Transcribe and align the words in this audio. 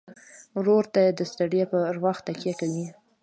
ورور 0.57 0.83
ته 0.93 1.01
د 1.17 1.19
ستړیا 1.31 1.65
پر 1.71 1.95
وخت 2.05 2.21
تکیه 2.27 2.53
کوي. 2.59 2.85